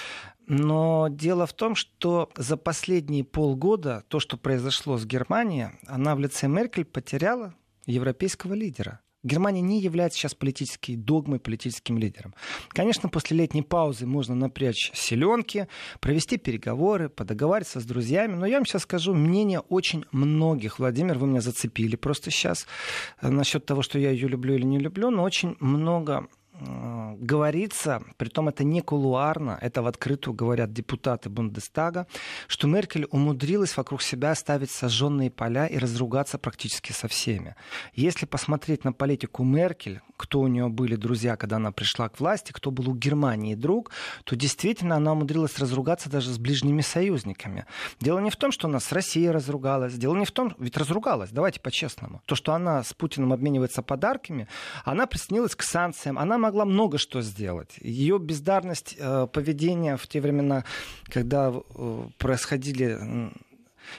[0.47, 6.19] Но дело в том, что за последние полгода то, что произошло с Германией, она в
[6.19, 7.53] лице Меркель потеряла
[7.85, 9.01] европейского лидера.
[9.23, 12.33] Германия не является сейчас политической догмой, политическим лидером.
[12.69, 15.67] Конечно, после летней паузы можно напрячь селенки,
[15.99, 18.35] провести переговоры, подоговариваться с друзьями.
[18.35, 20.79] Но я вам сейчас скажу мнение очень многих.
[20.79, 22.65] Владимир, вы меня зацепили просто сейчас
[23.21, 26.27] э, насчет того, что я ее люблю или не люблю, но очень много
[26.61, 32.07] говорится, притом это не кулуарно, это в открытую говорят депутаты Бундестага,
[32.47, 37.55] что Меркель умудрилась вокруг себя оставить сожженные поля и разругаться практически со всеми.
[37.93, 42.51] Если посмотреть на политику Меркель, кто у нее были друзья, когда она пришла к власти,
[42.51, 43.91] кто был у Германии друг,
[44.23, 47.65] то действительно она умудрилась разругаться даже с ближними союзниками.
[47.99, 51.31] Дело не в том, что она с Россией разругалась, дело не в том, ведь разругалась,
[51.31, 52.21] давайте по-честному.
[52.25, 54.47] То, что она с Путиным обменивается подарками,
[54.85, 57.77] она присоединилась к санкциям, она могла могла много что сделать.
[57.81, 60.63] Ее бездарность э, поведения в те времена,
[61.05, 63.31] когда э, происходили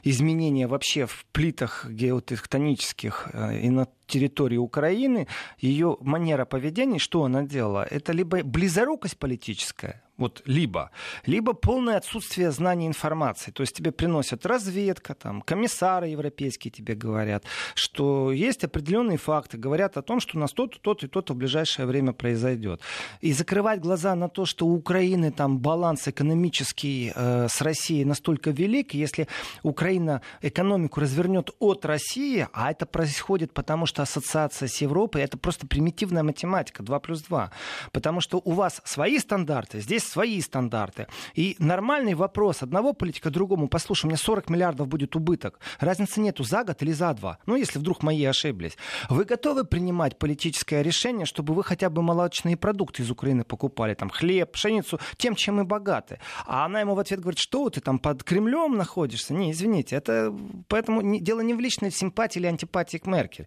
[0.05, 5.27] изменения вообще в плитах геотектонических э, и на территории Украины,
[5.59, 7.87] ее манера поведения, что она делала?
[7.91, 10.91] Это либо близорукость политическая, вот либо,
[11.27, 13.51] либо полное отсутствие знаний информации.
[13.51, 17.45] То есть тебе приносят разведка, там, комиссары европейские тебе говорят,
[17.75, 21.37] что есть определенные факты, говорят о том, что у нас то-то, то-то и то-то в
[21.37, 22.81] ближайшее время произойдет.
[23.21, 28.51] И закрывать глаза на то, что у Украины там баланс экономический э, с Россией настолько
[28.51, 29.29] велик, если
[29.63, 35.67] Украина экономику развернет от России, а это происходит потому, что ассоциация с Европой, это просто
[35.67, 37.51] примитивная математика, 2 плюс 2.
[37.93, 41.07] Потому что у вас свои стандарты, здесь свои стандарты.
[41.35, 45.59] И нормальный вопрос одного политика другому, послушай, у меня 40 миллиардов будет убыток.
[45.81, 47.39] Разницы нету за год или за два.
[47.47, 48.77] Ну, если вдруг мои ошиблись.
[49.09, 53.95] Вы готовы принимать политическое решение, чтобы вы хотя бы молочные продукты из Украины покупали?
[53.95, 56.19] Там хлеб, пшеницу, тем, чем мы богаты.
[56.47, 59.33] А она ему в ответ говорит, что ты там под Кремлем находишься?
[59.33, 60.35] Не, извините, это
[60.69, 63.47] поэтому не, дело не в личной симпатии или антипатии к Меркель.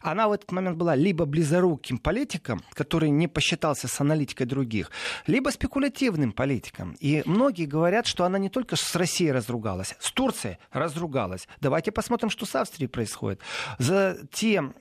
[0.00, 4.90] Она в этот момент была либо близоруким политиком, который не посчитался с аналитикой других,
[5.26, 6.96] либо спекулятивным негативным политикам.
[7.00, 11.48] И многие говорят, что она не только с Россией разругалась, с Турцией разругалась.
[11.60, 13.40] Давайте посмотрим, что с Австрией происходит.
[13.78, 14.74] За тем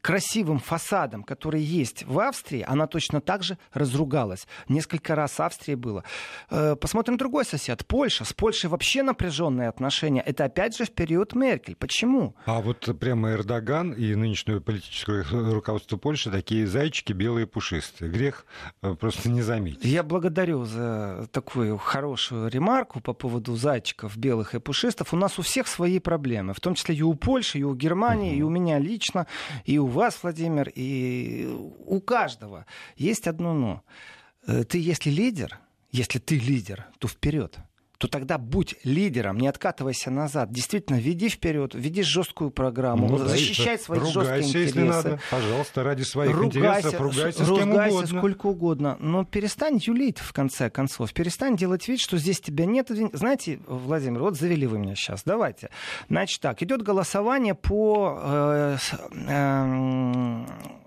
[0.00, 4.46] красивым фасадом, который есть в Австрии, она точно так же разругалась.
[4.68, 6.02] Несколько раз в Австрии было.
[6.50, 8.24] Э, посмотрим другой сосед, Польша.
[8.24, 10.20] С Польшей вообще напряженные отношения.
[10.20, 11.76] Это опять же в период Меркель.
[11.76, 12.34] Почему?
[12.44, 18.10] А вот прямо Эрдоган и нынешнее политическое руководство Польши такие зайчики белые пушистые.
[18.10, 18.46] Грех
[18.82, 19.84] э, просто не заметить.
[19.84, 25.12] Я благодарю благодарю за такую хорошую ремарку по поводу зайчиков белых и пушистов.
[25.12, 28.32] У нас у всех свои проблемы, в том числе и у Польши, и у Германии,
[28.32, 28.38] угу.
[28.38, 29.26] и у меня лично,
[29.64, 31.46] и у вас, Владимир, и
[31.86, 32.66] у каждого.
[32.96, 33.82] Есть одно но.
[34.46, 35.58] Э, ты если лидер,
[35.92, 37.58] если ты лидер, то вперед
[37.98, 40.50] то тогда будь лидером, не откатывайся назад.
[40.50, 44.58] Действительно, веди вперед, веди жесткую программу, ну, защищай да, свои жесткие интересы.
[44.58, 45.20] если надо.
[45.30, 48.18] Пожалуйста, ради своих ругайся, интересов ругайся с кем ругайся угодно.
[48.18, 48.96] сколько угодно.
[49.00, 51.12] Но перестань юлить, в конце концов.
[51.12, 52.90] Перестань делать вид, что здесь тебя нет.
[53.12, 55.22] Знаете, Владимир, вот завели вы меня сейчас.
[55.24, 55.70] Давайте.
[56.08, 58.76] Значит так, идет голосование по э,
[59.12, 59.64] э,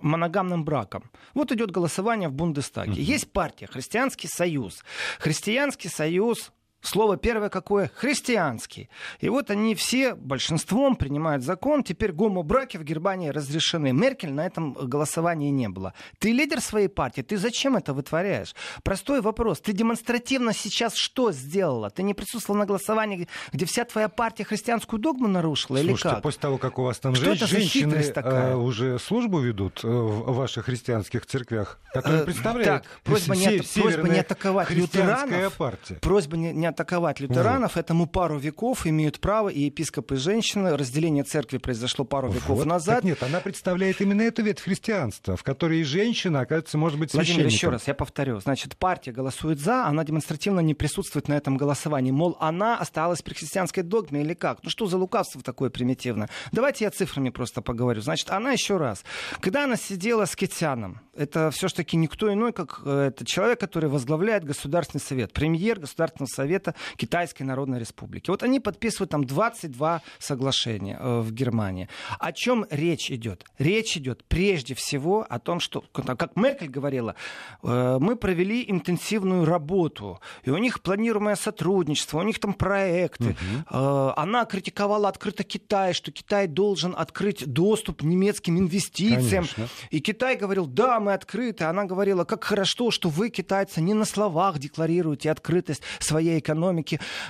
[0.02, 1.10] моногамным бракам.
[1.34, 2.93] Вот идет голосование в Бундестаге.
[2.93, 3.02] Uh-huh.
[3.02, 4.84] Есть партия Христианский союз.
[5.19, 7.92] Христианский союз Слово первое какое?
[7.94, 8.89] Христианский.
[9.20, 11.84] И вот они все большинством принимают закон.
[11.84, 13.92] Теперь гомобраки в Германии разрешены.
[13.92, 15.94] Меркель на этом голосовании не было.
[16.20, 17.22] Ты лидер своей партии.
[17.22, 18.56] Ты зачем это вытворяешь?
[18.84, 19.60] Простой вопрос.
[19.60, 21.89] Ты демонстративно сейчас что сделала?
[21.89, 25.78] Ты не присутствовала на голосовании, где вся твоя партия христианскую догму нарушила?
[25.78, 26.24] Слушайте, или как?
[26.24, 30.65] после того, как у вас там что женщины э, уже службу ведут э, в ваших
[30.65, 35.54] христианских церквях, которые э, представляют так, просьба, не, просьба не атаковать лютеранов.
[35.56, 35.96] партия.
[35.96, 37.76] Просьба не, не атаковать лютеранов.
[37.76, 37.80] Вот.
[37.80, 40.76] Этому пару веков имеют право и епископы, и женщины.
[40.76, 42.66] Разделение церкви произошло пару веков вот.
[42.66, 42.98] назад.
[42.98, 47.12] Так нет, она представляет именно эту ветвь христианства, в которой и женщина, оказывается, может быть
[47.12, 47.44] священником.
[47.44, 48.40] Владимир, еще раз, я повторю.
[48.40, 52.12] Значит, партия голосует за, она демонстративно не присутствует на этом голосовании.
[52.12, 54.64] Мол, она осталась при христианской догме или как?
[54.64, 56.30] Ну что за лукавство такое примитивное?
[56.52, 58.02] Давайте я цифрами просто поговорю.
[58.02, 59.04] Значит, она еще раз.
[59.40, 64.44] Когда она сидела с Кетяном, это все-таки никто иной, как э, это человек, который возглавляет
[64.44, 66.59] Государственный совет, премьер Государственного совета
[66.95, 68.30] Китайской Народной Республики.
[68.30, 71.89] Вот они подписывают там 22 соглашения э, в Германии.
[72.19, 73.45] О чем речь идет?
[73.58, 77.15] Речь идет прежде всего о том, что, как Меркель говорила,
[77.63, 83.36] э, мы провели интенсивную работу, и у них планируемое сотрудничество, у них там проекты.
[83.69, 84.13] Угу.
[84.15, 89.45] Она критиковала открыто Китай, что Китай должен открыть доступ немецким инвестициям.
[89.45, 89.67] Конечно.
[89.89, 91.63] И Китай говорил, да, мы мы открыты.
[91.63, 96.49] Она говорила, как хорошо, что вы, китайцы, не на словах декларируете открытость своей экономики.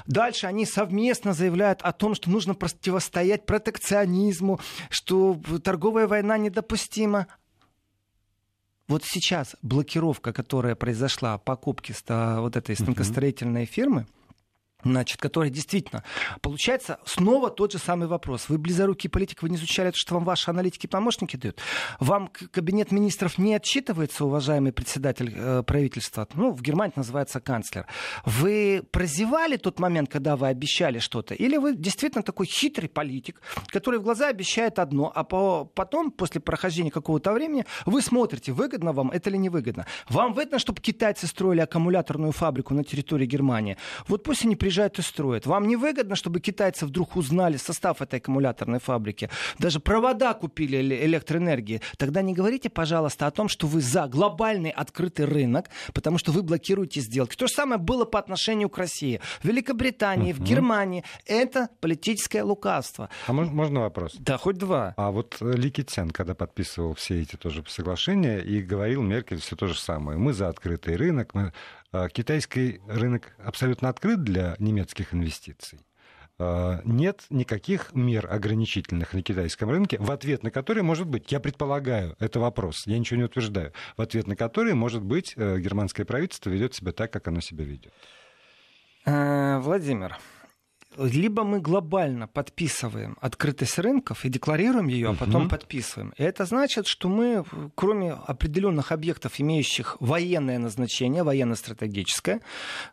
[0.06, 7.28] Дальше они совместно заявляют о том, что нужно противостоять протекционизму, что торговая война недопустима.
[8.88, 11.94] Вот сейчас блокировка, которая произошла покупки
[12.42, 14.08] вот этой станкостроительной фирмы,
[14.84, 16.04] Значит, который действительно...
[16.42, 18.48] Получается, снова тот же самый вопрос.
[18.48, 21.60] Вы близорукий политик, вы не изучали то, что вам ваши аналитики-помощники дают?
[22.00, 26.28] Вам кабинет министров не отчитывается, уважаемый председатель э, правительства?
[26.34, 27.88] Ну, в Германии называется канцлер.
[28.24, 31.34] Вы прозевали тот момент, когда вы обещали что-то?
[31.34, 36.40] Или вы действительно такой хитрый политик, который в глаза обещает одно, а по, потом, после
[36.40, 39.86] прохождения какого-то времени, вы смотрите, выгодно вам это или невыгодно?
[40.08, 43.78] Вам выгодно, чтобы китайцы строили аккумуляторную фабрику на территории Германии?
[44.08, 45.48] Вот пусть они приезжают и строят.
[45.48, 51.82] Вам не выгодно, чтобы китайцы вдруг узнали состав этой аккумуляторной фабрики, даже провода купили электроэнергии.
[51.98, 56.44] Тогда не говорите, пожалуйста, о том, что вы за глобальный открытый рынок, потому что вы
[56.44, 57.36] блокируете сделки.
[57.36, 59.20] То же самое было по отношению к России.
[59.42, 60.38] В Великобритании, uh-huh.
[60.38, 61.04] в Германии.
[61.26, 63.10] Это политическое лукавство.
[63.26, 64.16] А можно вопрос?
[64.20, 64.94] Да, хоть два.
[64.98, 69.56] А вот э, Ли Китсян, когда подписывал все эти тоже соглашения, и говорил Меркель все
[69.56, 70.20] то же самое.
[70.20, 71.54] Мы за открытый рынок, мы
[72.14, 75.80] китайский рынок абсолютно открыт для немецких инвестиций.
[76.42, 81.40] А, нет никаких мер ограничительных на китайском рынке, в ответ на которые, может быть, я
[81.42, 86.06] предполагаю, это вопрос, я ничего не утверждаю, в ответ на которые, может быть, э, германское
[86.06, 87.94] правительство ведет себя так, как оно себя ведет.
[89.06, 90.18] Э, Владимир,
[90.98, 95.50] либо мы глобально подписываем открытость рынков и декларируем ее, а потом угу.
[95.50, 96.14] подписываем.
[96.18, 102.42] И это значит, что мы, кроме определенных объектов, имеющих военное назначение, военно-стратегическое,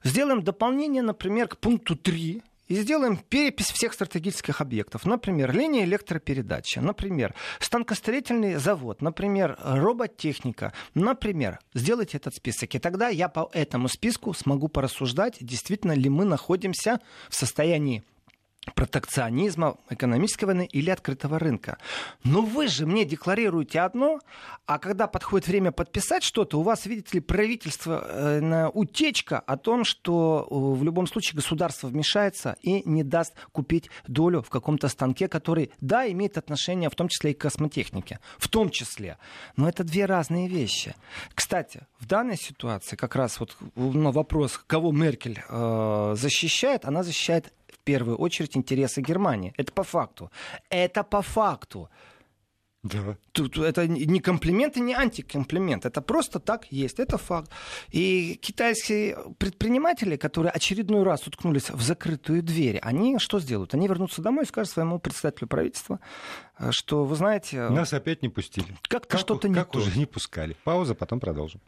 [0.04, 5.04] сделаем дополнение, например, к пункту 3 и сделаем перепись всех стратегических объектов.
[5.04, 11.58] Например, линия электропередачи, например, станкостроительный завод, например, роботехника, например.
[11.74, 17.00] Сделайте этот список, и тогда я по этому списку смогу порассуждать, действительно ли мы находимся
[17.28, 18.02] в состоянии
[18.74, 21.78] протекционизма, экономической войны или открытого рынка.
[22.24, 24.20] Но вы же мне декларируете одно,
[24.66, 29.84] а когда подходит время подписать что-то, у вас, видите ли, правительство э, утечка о том,
[29.84, 35.28] что э, в любом случае государство вмешается и не даст купить долю в каком-то станке,
[35.28, 38.18] который, да, имеет отношение в том числе и к космотехнике.
[38.38, 39.18] В том числе.
[39.56, 40.94] Но это две разные вещи.
[41.34, 47.52] Кстати, в данной ситуации как раз вот на вопрос, кого Меркель э, защищает, она защищает
[47.84, 49.54] первую очередь интересы Германии.
[49.56, 50.30] Это по факту.
[50.70, 51.88] Это по факту.
[52.82, 53.16] Да.
[53.32, 55.86] Тут это не комплимент и не антикомплимент.
[55.86, 57.00] Это просто так есть.
[57.00, 57.50] Это факт.
[57.90, 63.74] И китайские предприниматели, которые очередной раз уткнулись в закрытую дверь, они что сделают?
[63.74, 65.98] Они вернутся домой и скажут своему председателю правительства,
[66.70, 67.68] что, вы знаете...
[67.68, 68.66] Нас опять не пустили.
[68.88, 69.78] Как-то что-то не Как то.
[69.78, 70.56] уже не пускали.
[70.64, 71.60] Пауза, потом продолжим.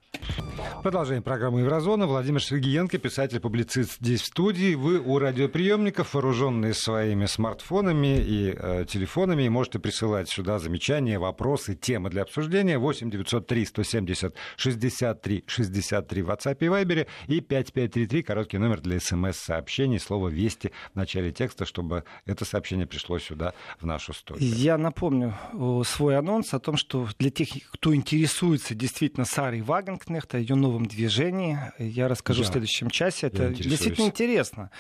[0.83, 2.07] Продолжаем программу «Еврозона».
[2.07, 4.75] Владимир Сергеенко, писатель-публицист здесь в студии.
[4.75, 11.75] Вы у радиоприемников, вооруженные своими смартфонами и э, телефонами, и можете присылать сюда замечания, вопросы,
[11.75, 12.79] темы для обсуждения.
[12.79, 19.99] 8 903 170 63 63 в WhatsApp и Viber и 5533, короткий номер для смс-сообщений,
[19.99, 24.49] слово «Вести» в начале текста, чтобы это сообщение пришло сюда, в нашу студию.
[24.55, 30.35] Я напомню э, свой анонс о том, что для тех, кто интересуется действительно Сарой Вагенкнехт,
[30.35, 33.27] о ее новом движении, я расскажу я, в следующем часе.
[33.27, 34.71] Это действительно интересно.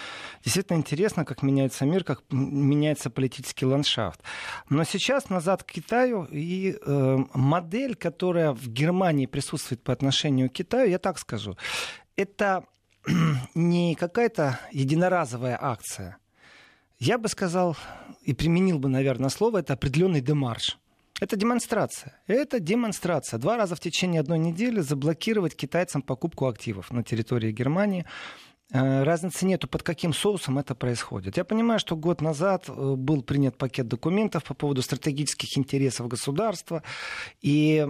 [0.45, 4.21] Действительно интересно, как меняется мир, как меняется политический ландшафт.
[4.69, 10.55] Но сейчас назад к Китаю и э, модель, которая в Германии присутствует по отношению к
[10.55, 11.57] Китаю, я так скажу,
[12.17, 12.65] это
[13.55, 16.19] не какая-то единоразовая акция.
[16.99, 17.77] Я бы сказал
[18.23, 20.79] и применил бы, наверное, слово, это определенный демарш.
[21.21, 22.21] Это демонстрация.
[22.27, 23.39] Это демонстрация.
[23.39, 28.05] Два раза в течение одной недели заблокировать китайцам покупку активов на территории Германии.
[28.71, 31.37] Э, разницы нету, под каким соусом это происходит.
[31.37, 36.83] Я понимаю, что год назад э, был принят пакет документов по поводу стратегических интересов государства,
[37.41, 37.87] и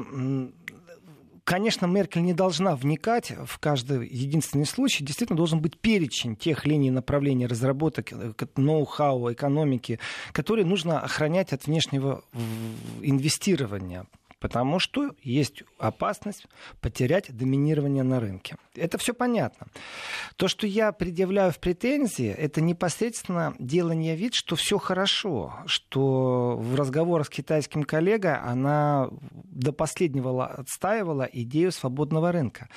[1.49, 5.03] Конечно, Меркель не должна вникать в каждый единственный случай.
[5.03, 9.99] Действительно, должен быть перечень тех линий направления разработок, э, ноу-хау, экономики,
[10.33, 12.23] которые нужно охранять от внешнего
[13.01, 14.05] инвестирования
[14.41, 16.47] потому что есть опасность
[16.81, 18.57] потерять доминирование на рынке.
[18.75, 19.67] Это все понятно.
[20.37, 26.75] То, что я предъявляю в претензии, это непосредственно делание вид, что все хорошо, что в
[26.75, 32.69] разговорах с китайским коллегой она до последнего отстаивала идею свободного рынка.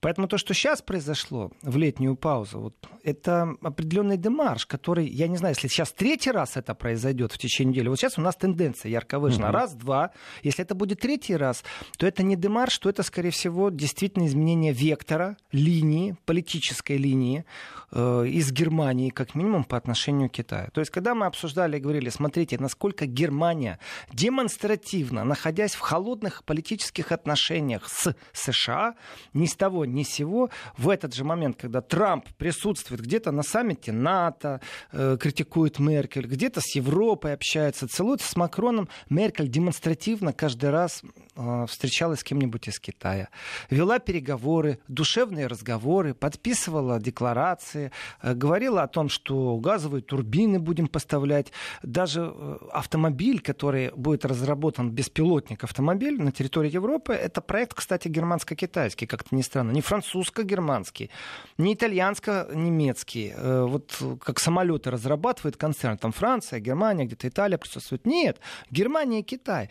[0.00, 5.36] Поэтому то, что сейчас произошло в летнюю паузу, вот, это определенный демарш, который, я не
[5.36, 8.90] знаю, если сейчас третий раз это произойдет в течение недели, вот сейчас у нас тенденция
[8.90, 9.48] ярко выражена.
[9.48, 9.52] Угу.
[9.52, 10.10] Раз, два.
[10.42, 11.64] Если это будет третий раз,
[11.96, 17.44] то это не демарш, то это, скорее всего, действительно изменение вектора, линии, политической линии
[17.92, 20.70] э, из Германии, как минимум, по отношению к Китаю.
[20.72, 23.78] То есть, когда мы обсуждали и говорили, смотрите, насколько Германия
[24.12, 28.94] демонстративно, находясь в холодных политических отношениях с США,
[29.34, 33.42] ни с того, ни с сего, в этот же момент, когда Трамп присутствует где-то на
[33.42, 34.60] саммите НАТО,
[34.92, 41.02] э, критикует Меркель, где-то с Европой общается, целуется с Макроном, Меркель демонстративно каждый раз
[41.36, 43.28] э, встречалась с кем-нибудь из Китая,
[43.70, 47.90] вела переговоры, душевные разговоры, подписывала декларации,
[48.22, 54.90] э, говорила о том, что газовые турбины будем поставлять, даже э, автомобиль, который будет разработан
[54.90, 61.10] беспилотник автомобиль на территории Европы, это проект, кстати, германско-китайский, как-то не странно, не французско-германский,
[61.58, 68.06] не итальянско-немецкий, э, вот как самолеты разрабатывает концерн, там Франция, Германия, где-то Италия присутствует.
[68.06, 68.38] Нет,
[68.70, 69.70] Германия и Китай.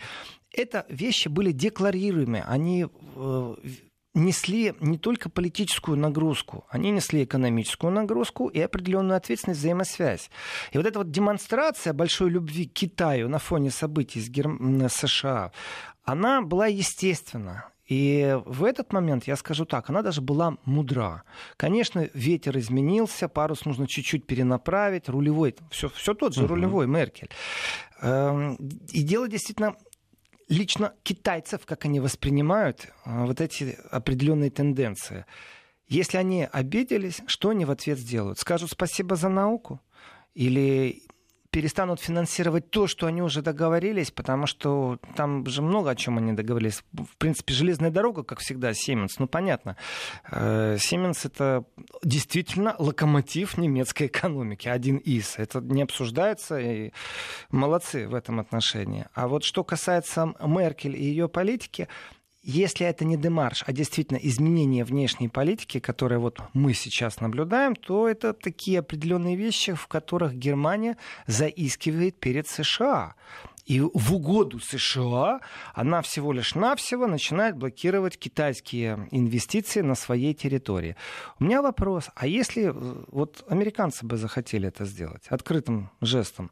[0.57, 3.55] Это вещи были декларируемые, они э,
[4.15, 10.31] несли не только политическую нагрузку, они несли экономическую нагрузку и определенную ответственность, взаимосвязь.
[10.71, 14.89] И вот эта вот демонстрация большой любви к Китаю на фоне событий с Герм...
[14.89, 15.51] США,
[16.03, 17.65] она была естественна.
[17.85, 21.23] И в этот момент, я скажу так, она даже была мудра.
[21.55, 26.47] Конечно, ветер изменился, парус нужно чуть-чуть перенаправить, рулевой, все, все тот же uh-huh.
[26.47, 27.29] рулевой Меркель.
[28.01, 28.55] Эм,
[28.91, 29.75] и дело действительно
[30.49, 35.25] лично китайцев, как они воспринимают а, вот эти определенные тенденции.
[35.87, 38.39] Если они обиделись, что они в ответ сделают?
[38.39, 39.81] Скажут спасибо за науку?
[40.33, 41.03] Или
[41.57, 46.33] перестанут финансировать то, что они уже договорились, потому что там же много о чем они
[46.33, 46.83] договорились.
[46.93, 49.75] В принципе, железная дорога, как всегда, Сименс, ну понятно.
[50.29, 51.63] Сименс это
[52.03, 55.39] действительно локомотив немецкой экономики, один из.
[55.39, 56.91] Это не обсуждается, и
[57.49, 59.07] молодцы в этом отношении.
[59.15, 61.87] А вот что касается Меркель и ее политики,
[62.49, 68.07] если это не демарш, а действительно изменение внешней политики, которое вот мы сейчас наблюдаем, то
[68.07, 70.95] это такие определенные вещи, в которых Германия
[71.27, 73.15] заискивает перед США.
[73.65, 75.41] И в угоду США
[75.73, 80.95] она всего лишь навсего начинает блокировать китайские инвестиции на своей территории.
[81.41, 86.51] У меня вопрос, а если э, вот американцы бы захотели это сделать открытым жестом,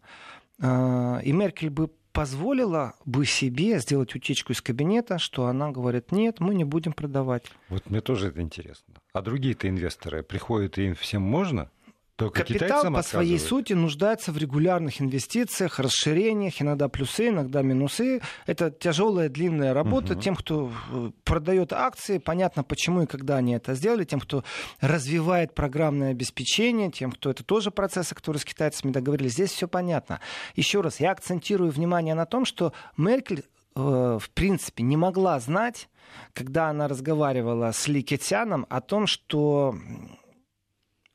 [0.59, 6.39] э, и Меркель бы позволила бы себе сделать утечку из кабинета, что она говорит, нет,
[6.39, 7.43] мы не будем продавать.
[7.70, 8.95] Вот мне тоже это интересно.
[9.13, 11.70] А другие-то инвесторы приходят, и им всем можно?
[12.16, 18.22] Только Капитал по своей сути нуждается в регулярных инвестициях, расширениях, иногда плюсы, иногда минусы.
[18.45, 20.13] Это тяжелая, длинная работа.
[20.13, 20.22] Угу.
[20.22, 24.05] Тем, кто э, продает акции, понятно, почему и когда они это сделали.
[24.05, 24.45] Тем, кто
[24.80, 29.34] развивает программное обеспечение, тем, кто это тоже процессы, которые с китайцами договорились.
[29.34, 30.22] Здесь все понятно.
[30.55, 33.43] Еще раз, я акцентирую внимание на том, что Меркель
[33.76, 33.80] э,
[34.22, 35.89] в принципе не могла знать,
[36.32, 39.76] когда она разговаривала с Ли Кетяном о том, что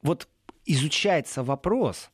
[0.02, 0.28] вот
[0.64, 2.10] изучается вопрос,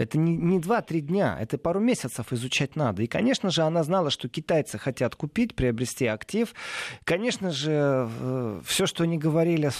[0.00, 3.02] это не, не 2-3 дня, это пару месяцев изучать надо.
[3.02, 6.54] И, конечно же, она знала, что китайцы хотят купить, приобрести актив.
[7.04, 9.70] Конечно же, э, все, что они говорили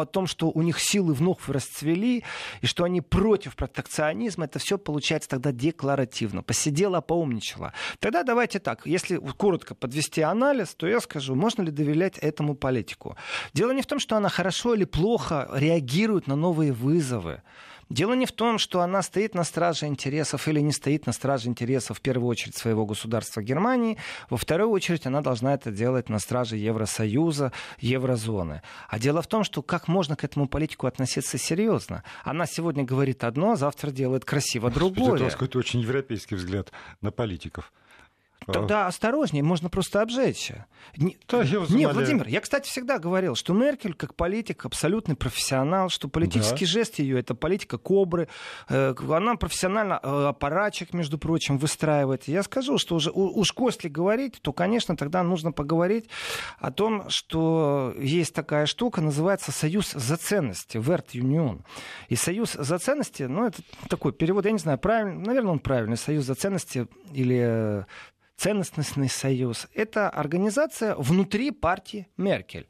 [0.00, 2.24] о том, что у них силы вновь расцвели,
[2.60, 6.42] и что они против протекционизма, это все получается тогда декларативно.
[6.42, 7.72] Посидела, поумничала.
[7.98, 13.16] Тогда давайте так, если коротко подвести анализ, то я скажу, можно ли доверять этому политику.
[13.52, 17.42] Дело не в том, что она хорошо или плохо реагирует на новые вызовы.
[17.88, 21.48] Дело не в том, что она стоит на страже интересов или не стоит на страже
[21.48, 23.96] интересов в первую очередь своего государства Германии,
[24.28, 28.62] во вторую очередь она должна это делать на страже Евросоюза, еврозоны.
[28.88, 32.02] А дело в том, что как можно к этому политику относиться серьезно?
[32.24, 35.20] Она сегодня говорит одно, а завтра делает красиво другое.
[35.20, 37.72] Это какой-то очень европейский взгляд на политиков.
[38.52, 40.66] Тогда осторожнее, можно просто обжечься.
[40.96, 41.16] Не,
[41.88, 46.70] Владимир, я, кстати, всегда говорил, что Меркель, как политик, абсолютный профессионал, что политический да.
[46.70, 48.28] жест ее это политика кобры.
[48.68, 52.28] Э, она профессионально э, аппаратчик, между прочим, выстраивает.
[52.28, 56.08] Я скажу, что уже уж если говорить, то, конечно, тогда нужно поговорить
[56.58, 61.64] о том, что есть такая штука, называется Союз за ценности, Верт Юнион.
[62.08, 65.96] И Союз за ценности, ну, это такой перевод, я не знаю, правильный, наверное, он правильный,
[65.96, 67.86] Союз за ценности или
[68.36, 69.66] ценностный союз.
[69.74, 72.66] Это организация внутри партии Меркель.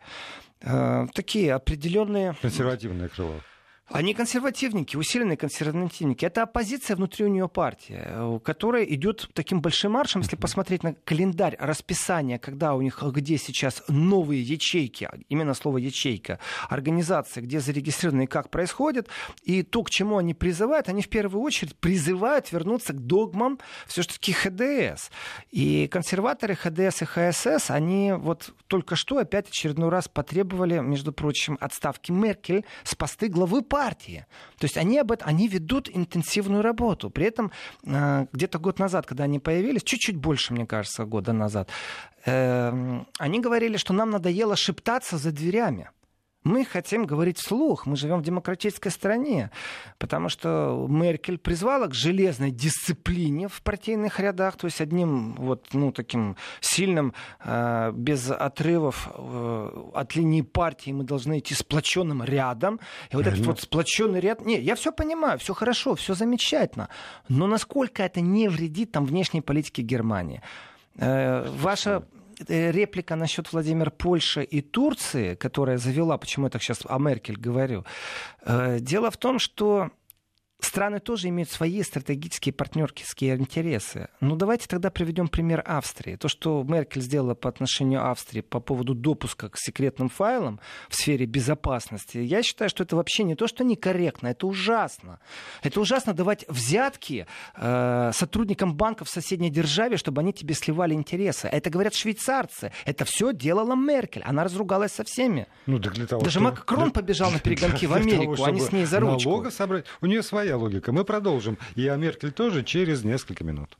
[0.60, 2.34] Э, такие определенные...
[2.40, 3.40] Консервативное крыло.
[3.88, 6.24] Они консервативники, усиленные консервативники.
[6.24, 10.22] Это оппозиция внутри у нее партии, э, которая идет таким большим маршем.
[10.22, 16.40] Если посмотреть на календарь расписания, когда у них где сейчас новые ячейки, именно слово ячейка,
[16.68, 19.08] организации, где зарегистрированы и как происходит,
[19.44, 24.32] и то, к чему они призывают, они в первую очередь призывают вернуться к догмам все-таки
[24.32, 25.10] ХДС.
[25.52, 31.56] И консерваторы ХДС и ХСС, они вот только что опять очередной раз потребовали, между прочим,
[31.60, 34.24] отставки Меркель с посты главы партии партии.
[34.58, 37.10] То есть они, об этом, они ведут интенсивную работу.
[37.10, 37.50] При этом
[37.84, 41.68] э, где-то год назад, когда они появились, чуть-чуть больше, мне кажется, года назад,
[42.24, 45.90] э, они говорили, что нам надоело шептаться за дверями.
[46.46, 47.86] Мы хотим говорить вслух.
[47.86, 49.50] Мы живем в демократической стране.
[49.98, 54.56] Потому что Меркель призвала к железной дисциплине в партийных рядах.
[54.56, 61.02] То есть одним вот, ну, таким сильным, э, без отрывов э, от линии партии мы
[61.02, 62.78] должны идти сплоченным рядом.
[63.10, 64.46] И вот этот вот сплоченный ряд...
[64.46, 66.88] Не, я все понимаю, все хорошо, все замечательно.
[67.28, 70.42] Но насколько это не вредит там внешней политике Германии?
[70.96, 72.04] Э, ваша
[72.48, 77.84] реплика насчет Владимира Польши и Турции, которая завела, почему я так сейчас о Меркель говорю.
[78.42, 79.90] Э, дело в том, что
[80.60, 84.08] страны тоже имеют свои стратегические партнерские интересы.
[84.20, 86.16] Ну, давайте тогда приведем пример Австрии.
[86.16, 91.26] То, что Меркель сделала по отношению Австрии по поводу допуска к секретным файлам в сфере
[91.26, 95.20] безопасности, я считаю, что это вообще не то, что некорректно, это ужасно.
[95.62, 101.48] Это ужасно давать взятки э, сотрудникам банков в соседней державе, чтобы они тебе сливали интересы.
[101.48, 102.72] Это говорят швейцарцы.
[102.84, 104.22] Это все делала Меркель.
[104.22, 105.46] Она разругалась со всеми.
[105.66, 106.50] Ну, так для того, Даже чтобы...
[106.50, 109.50] Макрон побежал на перегонки в Америку, они с ней за ручку.
[109.50, 109.84] собрать.
[110.00, 110.92] У нее своя логика.
[110.92, 111.58] Мы продолжим.
[111.74, 113.76] И о Меркель тоже через несколько минут.